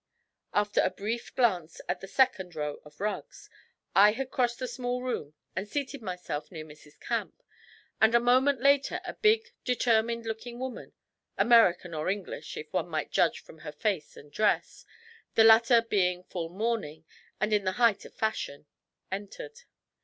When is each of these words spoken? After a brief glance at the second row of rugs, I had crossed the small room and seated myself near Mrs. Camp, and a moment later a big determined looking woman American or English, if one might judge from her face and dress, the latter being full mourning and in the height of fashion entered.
After 0.51 0.81
a 0.81 0.89
brief 0.89 1.35
glance 1.35 1.79
at 1.87 2.01
the 2.01 2.07
second 2.07 2.55
row 2.55 2.77
of 2.83 2.99
rugs, 2.99 3.51
I 3.93 4.13
had 4.13 4.31
crossed 4.31 4.57
the 4.57 4.67
small 4.67 5.03
room 5.03 5.35
and 5.55 5.67
seated 5.69 6.01
myself 6.01 6.51
near 6.51 6.65
Mrs. 6.65 6.99
Camp, 6.99 7.43
and 8.01 8.15
a 8.15 8.19
moment 8.19 8.61
later 8.61 8.99
a 9.05 9.13
big 9.13 9.51
determined 9.63 10.25
looking 10.25 10.57
woman 10.57 10.93
American 11.37 11.93
or 11.93 12.09
English, 12.09 12.57
if 12.57 12.73
one 12.73 12.89
might 12.89 13.11
judge 13.11 13.41
from 13.43 13.59
her 13.59 13.71
face 13.71 14.17
and 14.17 14.31
dress, 14.31 14.87
the 15.35 15.43
latter 15.43 15.83
being 15.83 16.23
full 16.23 16.49
mourning 16.49 17.05
and 17.39 17.53
in 17.53 17.63
the 17.63 17.73
height 17.73 18.03
of 18.03 18.15
fashion 18.15 18.65
entered. 19.11 19.61